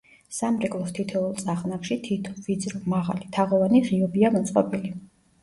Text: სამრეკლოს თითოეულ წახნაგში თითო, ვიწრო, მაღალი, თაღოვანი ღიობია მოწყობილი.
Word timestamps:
სამრეკლოს 0.35 0.95
თითოეულ 0.99 1.35
წახნაგში 1.41 1.97
თითო, 2.07 2.33
ვიწრო, 2.47 2.81
მაღალი, 2.95 3.29
თაღოვანი 3.37 3.85
ღიობია 3.93 4.35
მოწყობილი. 4.41 4.93